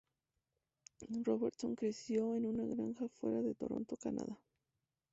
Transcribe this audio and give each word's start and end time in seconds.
Robertson 1.21 1.75
creció 1.75 2.33
en 2.35 2.47
una 2.47 2.65
granja 2.65 3.07
fuera 3.07 3.43
de 3.43 3.53
Toronto, 3.53 3.95
Canadá. 3.97 4.35